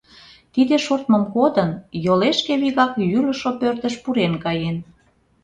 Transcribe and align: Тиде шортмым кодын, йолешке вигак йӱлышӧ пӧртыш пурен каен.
Тиде 0.53 0.75
шортмым 0.85 1.23
кодын, 1.35 1.69
йолешке 2.03 2.53
вигак 2.61 2.91
йӱлышӧ 3.11 3.51
пӧртыш 3.59 3.95
пурен 4.03 4.33
каен. 4.43 4.77